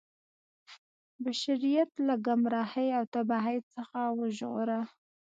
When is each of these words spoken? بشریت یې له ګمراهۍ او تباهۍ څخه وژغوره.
بشریت 1.23 1.91
یې 1.95 2.03
له 2.07 2.15
ګمراهۍ 2.25 2.87
او 2.97 3.03
تباهۍ 3.13 3.57
څخه 3.73 3.99
وژغوره. 4.19 4.79